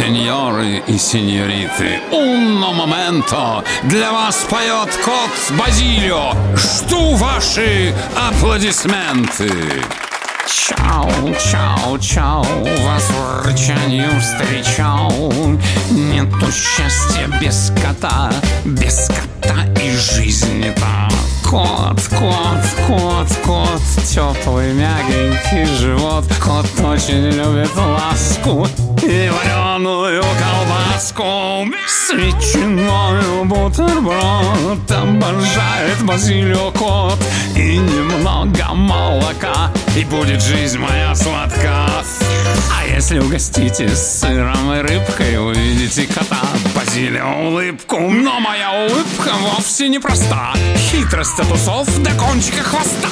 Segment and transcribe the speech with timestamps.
[0.00, 6.32] Сеньоры и сеньориты, унно моменто Для вас поет кот Базилио.
[6.56, 9.52] Жду ваши аплодисменты.
[10.48, 12.46] Чау, чау, чау,
[12.82, 15.12] вас в рычании встречал.
[15.90, 18.32] Нету счастья без кота,
[18.64, 20.49] без кота и та
[21.50, 26.24] Кот, кот, кот, кот, теплый мягенький живот.
[26.40, 28.68] Кот очень любит ласку
[29.02, 31.66] и вареную колбаску.
[31.88, 37.18] С ветчиной бутерброд Обожает Базилио кот.
[37.56, 41.88] И немного молока И будет жизнь моя сладка.
[42.78, 46.46] А если угостите сыром и рыбкой Увидите кота
[47.10, 53.08] Базилио улыбку Но моя улыбка вовсе не проста Хитрость от усов до кончика хвоста.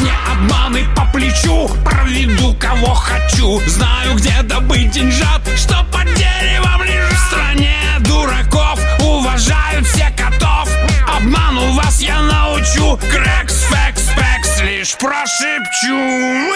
[0.00, 3.60] Мне обманы по плечу Проведу кого хочу.
[3.66, 7.12] Знаю, где добыть деньжат Что под деревом лежат.
[7.12, 10.68] В стране дураков Уважают все котов.
[11.06, 12.98] Обману вас я научу.
[13.10, 16.50] Крэкс, фэкс, пэкс Лишь прошепчу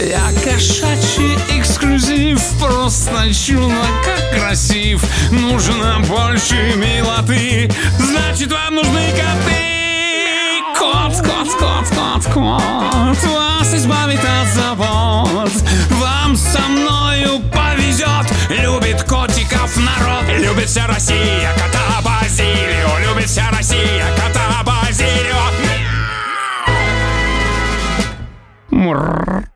[0.00, 5.02] я кошачий эксклюзив Просто чудо, как красив.
[5.30, 10.62] Нужно больше милоты Значит, вам нужны коты.
[10.78, 15.52] Кот, кот, кот, кот, кот Вас избавит от забот.
[15.90, 20.24] Вам со мною повезет Любит котиков народ.
[20.38, 25.36] Любит вся Россия кота Базилио Любит вся Россия кота Базилио.
[28.70, 29.49] Мурр.